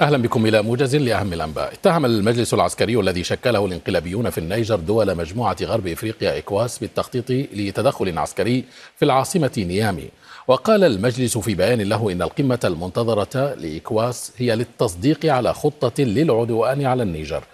[0.00, 1.72] أهلا بكم إلى موجز لأهم الأنباء.
[1.72, 8.18] اتهم المجلس العسكري الذي شكله الانقلابيون في النيجر دول مجموعة غرب إفريقيا إكواس بالتخطيط لتدخل
[8.18, 8.64] عسكري
[8.96, 10.08] في العاصمة نيامي.
[10.48, 17.02] وقال المجلس في بيان له إن القمة المنتظرة لإكواس هي للتصديق على خطة للعدوان على
[17.02, 17.44] النيجر.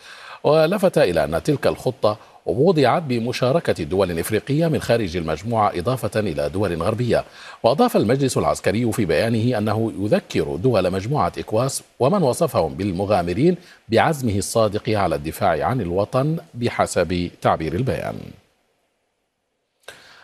[0.45, 6.83] ولفت إلى أن تلك الخطة ووضعت بمشاركة دول إفريقية من خارج المجموعة إضافة إلى دول
[6.83, 7.25] غربية.
[7.63, 13.57] وأضاف المجلس العسكري في بيانه أنه يذكر دول مجموعة إكواس ومن وصفهم بالمغامرين
[13.89, 18.17] بعزمه الصادق على الدفاع عن الوطن بحسب تعبير البيان.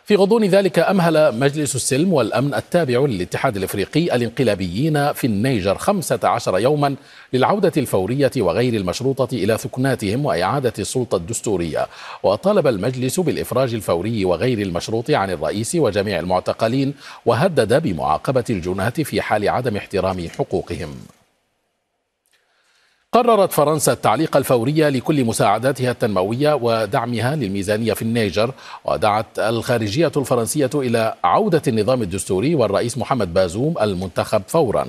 [0.04, 6.94] في غضون ذلك أمهل مجلس السلم والأمن التابع للاتحاد الإفريقي الانقلابيين في النيجر 15 يوما
[7.32, 11.86] للعودة الفورية وغير المشروطة إلى ثكناتهم وإعادة السلطة الدستورية.
[12.22, 16.94] وطالب المجلس بالإفراج الفوري وغير المشروط عن الرئيس وجميع المعتقلين
[17.26, 20.94] وهدد بمعاقبة الجناة في حال عدم احترام حقوقهم.
[23.14, 31.14] قررت فرنسا التعليق الفوري لكل مساعداتها التنموية ودعمها للميزانية في النيجر ودعت الخارجية الفرنسية إلى
[31.24, 34.86] عودة النظام الدستوري والرئيس محمد بازوم المنتخب فوراً.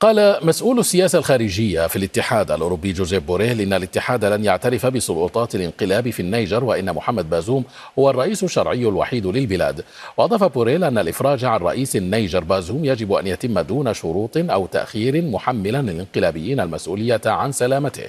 [0.00, 6.10] قال مسؤول السياسة الخارجية في الاتحاد الأوروبي جوزيف بوريل إن الاتحاد لن يعترف بسلطات الانقلاب
[6.10, 7.64] في النيجر وإن محمد بازوم
[7.98, 9.84] هو الرئيس الشرعي الوحيد للبلاد.
[10.16, 15.22] وأضاف بوريل أن الإفراج عن رئيس النيجر بازوم يجب أن يتم دون شروط أو تأخير
[15.22, 18.06] محملا للانقلابيين المسؤولية عن سلامته.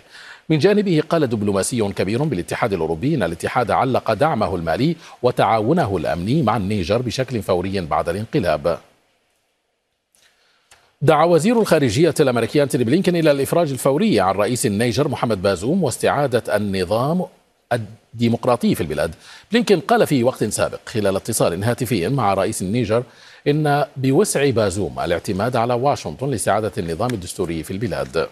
[0.50, 6.58] من جانبه قال دبلوماسي كبير بالاتحاد الأوروبي أن الاتحاد علق دعمه المالي وتعاونه الأمني مع
[6.58, 8.80] النيجر بشكل فوري بعد الانقلاب.
[11.02, 16.56] دعا وزير الخارجية الأمريكي أنتوني بلينكن إلى الإفراج الفوري عن رئيس النيجر محمد بازوم واستعادة
[16.56, 17.26] النظام
[17.74, 19.16] الديمقراطي في البلاد.
[19.52, 23.04] بلينكن قال في وقت سابق خلال اتصال هاتفي مع رئيس النيجر
[23.48, 28.28] إن بوسع بازوم الاعتماد على واشنطن لاستعادة النظام الدستوري في البلاد.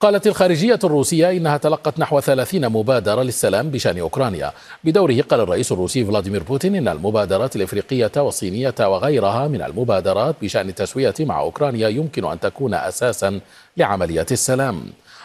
[0.00, 4.52] قالت الخارجية الروسية إنها تلقت نحو 30 مبادرة للسلام بشأن أوكرانيا.
[4.84, 11.14] بدوره قال الرئيس الروسي فلاديمير بوتين إن المبادرات الإفريقية والصينية وغيرها من المبادرات بشأن التسوية
[11.20, 13.40] مع أوكرانيا يمكن أن تكون أساسا
[13.76, 14.82] لعملية السلام.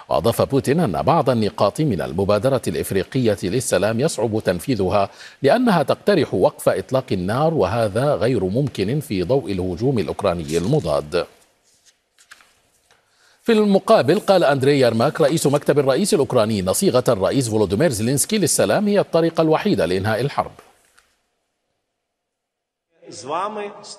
[0.09, 5.09] وأضاف بوتين أن بعض النقاط من المبادرة الإفريقية للسلام يصعب تنفيذها
[5.44, 11.25] لأنها تقترح وقف إطلاق النار وهذا غير ممكن في ضوء الهجوم الأوكراني المضاد.
[13.42, 18.88] في المقابل قال أندري يرماك رئيس مكتب الرئيس الأوكراني أن صيغة الرئيس فولودومير زيلينسكي للسلام
[18.88, 20.52] هي الطريقة الوحيدة لإنهاء الحرب.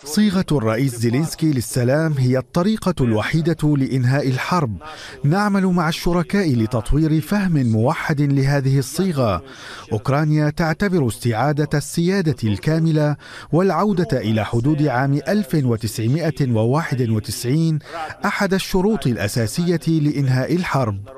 [0.05, 4.77] صيغة الرئيس زيلينسكي للسلام هي الطريقة الوحيدة لإنهاء الحرب.
[5.25, 9.45] نعمل مع الشركاء لتطوير فهم موحد لهذه الصيغة.
[9.93, 13.17] أوكرانيا تعتبر استعادة السيادة الكاملة
[13.53, 17.79] والعودة إلى حدود عام 1991
[18.25, 21.09] أحد الشروط الأساسية لإنهاء الحرب.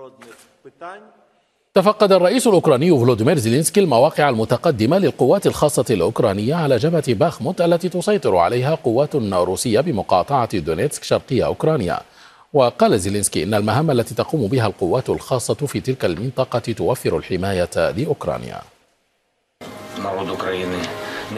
[1.74, 8.36] تفقد الرئيس الأوكراني فلوديمير زيلينسكي المواقع المتقدمة للقوات الخاصة الأوكرانية على جبهة باخموت التي تسيطر
[8.36, 12.00] عليها قوات روسية بمقاطعة دونيتسك شرقية أوكرانيا.
[12.52, 18.60] وقال زيلينسكي إن المهام التي تقوم بها القوات الخاصة في تلك المنطقة توفر الحماية لأوكرانيا.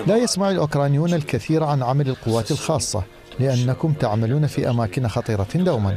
[0.07, 3.03] لا يسمع الأوكرانيون الكثير عن عمل القوات الخاصة
[3.41, 5.95] لأنكم تعملون في أماكن خطيرة دوما.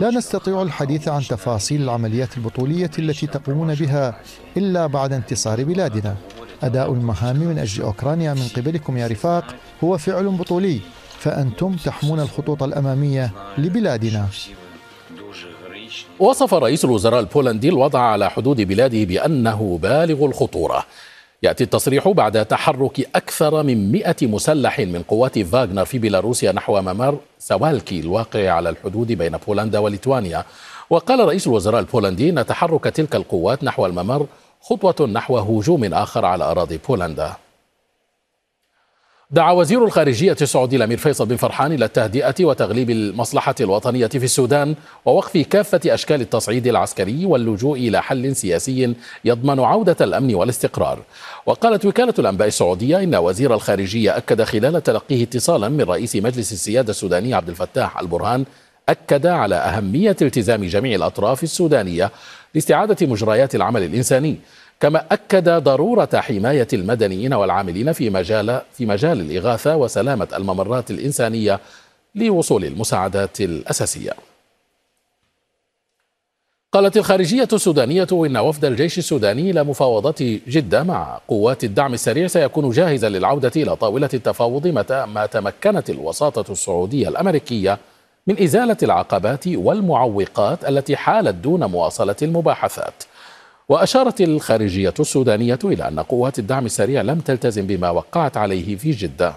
[0.00, 4.20] لا نستطيع الحديث عن تفاصيل العمليات البطولية التي تقومون بها
[4.56, 6.16] إلا بعد انتصار بلادنا.
[6.62, 9.44] أداء المهام من أجل أوكرانيا من قبلكم يا رفاق
[9.84, 10.80] هو فعل بطولي
[11.18, 14.26] فأنتم تحمون الخطوط الأمامية لبلادنا.
[16.18, 20.84] وصف رئيس الوزراء البولندي الوضع على حدود بلاده بأنه بالغ الخطورة.
[21.42, 27.18] يأتي التصريح بعد تحرك أكثر من 100 مسلح من قوات فاغنر في بيلاروسيا نحو ممر
[27.38, 30.44] سوالكي الواقع على الحدود بين بولندا وليتوانيا.
[30.90, 34.26] وقال رئيس الوزراء البولندي أن تحرك تلك القوات نحو الممر
[34.60, 37.32] خطوة نحو هجوم آخر على أراضي بولندا.
[39.32, 44.74] دعا وزير الخارجية السعودي الأمير فيصل بن فرحان إلى التهدئة وتغليب المصلحة الوطنية في السودان
[45.04, 48.94] ووقف كافة أشكال التصعيد العسكري واللجوء إلى حل سياسي
[49.24, 50.98] يضمن عودة الأمن والاستقرار.
[51.46, 56.90] وقالت وكالة الأنباء السعودية إن وزير الخارجية أكد خلال تلقيه اتصالا من رئيس مجلس السيادة
[56.90, 58.44] السوداني عبد الفتاح البرهان
[58.88, 62.10] أكد على أهمية التزام جميع الأطراف السودانية
[62.54, 64.36] لاستعادة مجريات العمل الإنساني.
[64.80, 71.60] كما أكد ضرورة حماية المدنيين والعاملين في مجال في مجال الإغاثة وسلامة الممرات الإنسانية
[72.14, 74.12] لوصول المساعدات الأساسية.
[76.72, 82.70] قالت الخارجية السودانية إن وفد الجيش السوداني إلى مفاوضات جدة مع قوات الدعم السريع سيكون
[82.70, 87.78] جاهزا للعودة إلى طاولة التفاوض متى ما تمكنت الوساطة السعودية الأمريكية
[88.26, 92.94] من إزالة العقبات والمعوقات التي حالت دون مواصلة المباحثات
[93.70, 99.34] وأشارت الخارجية السودانية إلى أن قوات الدعم السريع لم تلتزم بما وقعت عليه في جدة.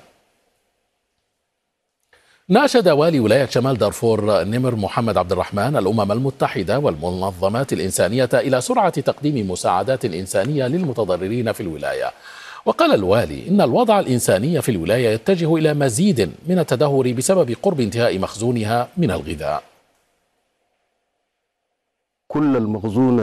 [2.50, 9.02] ناشد والي ولاية شمال دارفور نمر محمد عبد الرحمن الأمم المتحدة والمنظمات الإنسانية إلى سرعة
[9.02, 12.12] تقديم مساعدات إنسانية للمتضررين في الولاية.
[12.66, 18.20] وقال الوالي إن الوضع الإنساني في الولاية يتجه إلى مزيد من التدهور بسبب قرب انتهاء
[18.20, 19.73] مخزونها من الغذاء.
[22.34, 23.20] كل المخزون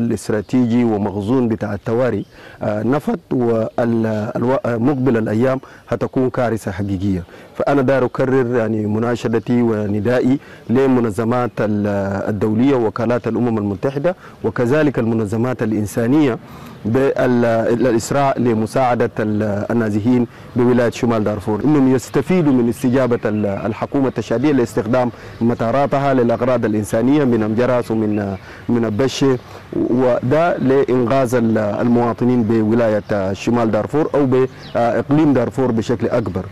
[0.00, 2.24] الاستراتيجي ومخزون بتاع التواري
[2.62, 7.22] آه، نفت ومقبل الأيام هتكون كارثة حقيقية.
[7.56, 10.38] فأنا داير أكرر يعني مناشدتي وندائي
[10.70, 16.38] للمنظمات الدولية وكالات الأمم المتحدة وكذلك المنظمات الإنسانية
[16.84, 20.26] بالإسراء لمساعدة النازحين
[20.56, 21.64] بولاية شمال دارفور.
[21.64, 23.20] إنهم يستفيدوا من استجابة
[23.66, 25.10] الحكومة التشادية لاستخدام
[25.40, 28.36] مطاراتها للأغراض الإنسانية من أمجرس ومن
[28.68, 29.38] من البشة
[29.76, 36.46] وده لإنغاز المواطنين بولاية شمال دارفور أو بإقليم دارفور بشكل أكبر.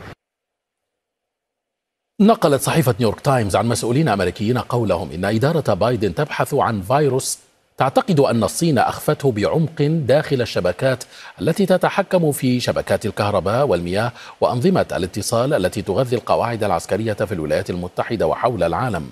[2.21, 7.39] نقلت صحيفة نيويورك تايمز عن مسؤولين أمريكيين قولهم إن إدارة بايدن تبحث عن فيروس
[7.77, 11.05] تعتقد أن الصين أخفته بعمق داخل الشبكات
[11.41, 18.27] التي تتحكم في شبكات الكهرباء والمياه وأنظمة الاتصال التي تغذي القواعد العسكرية في الولايات المتحدة
[18.27, 19.11] وحول العالم.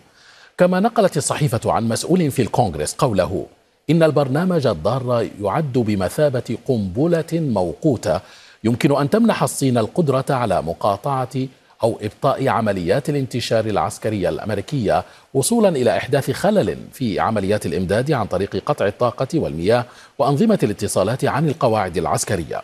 [0.59, 3.47] كما نقلت الصحيفة عن مسؤول في الكونغرس قوله
[3.91, 8.21] إن البرنامج الضار يعد بمثابة قنبلة موقوتة
[8.65, 11.37] يمكن أن تمنح الصين القدرة على مقاطعة
[11.85, 15.05] أو إبطاء عمليات الانتشار العسكرية الأمريكية
[15.35, 19.85] وصولا إلى إحداث خلل في عمليات الإمداد عن طريق قطع الطاقة والمياه
[20.19, 22.63] وأنظمة الاتصالات عن القواعد العسكرية.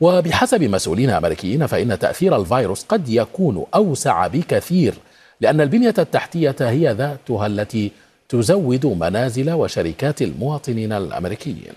[0.00, 4.94] وبحسب مسؤولين أمريكيين فإن تأثير الفيروس قد يكون أوسع بكثير
[5.40, 7.92] لأن البنية التحتية هي ذاتها التي
[8.28, 11.74] تزود منازل وشركات المواطنين الأمريكيين.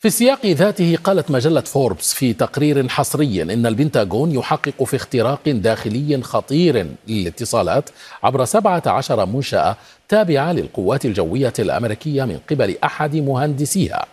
[0.00, 6.22] في السياق ذاته قالت مجلة فوربس في تقرير حصري إن البنتاغون يحقق في اختراق داخلي
[6.22, 7.90] خطير للاتصالات
[8.22, 9.76] عبر 17 منشأة
[10.08, 14.06] تابعة للقوات الجوية الأمريكية من قبل أحد مهندسيها.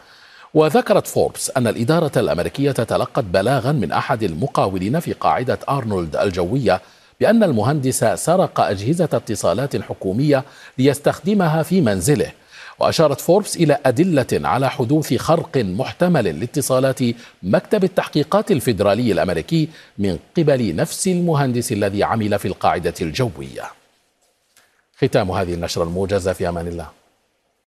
[0.53, 6.81] وذكرت فوربس أن الإدارة الأمريكية تلقت بلاغا من أحد المقاولين في قاعدة أرنولد الجوية
[7.19, 10.43] بأن المهندس سرق أجهزة اتصالات حكومية
[10.77, 12.31] ليستخدمها في منزله.
[12.79, 17.00] وأشارت فوربس إلى أدلة على حدوث خرق محتمل لاتصالات
[17.44, 23.63] مكتب التحقيقات الفيدرالي الأمريكي من قبل نفس المهندس الذي عمل في القاعدة الجوية.
[24.97, 26.96] ختام هذه النشرة الموجزة في أمان الله.